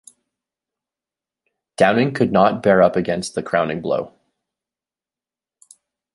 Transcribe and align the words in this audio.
Downing 1.77 2.15
could 2.15 2.31
not 2.31 2.63
bear 2.63 2.81
up 2.81 2.95
against 2.95 3.35
this 3.35 3.45
crowning 3.45 3.81
blow. 3.83 4.11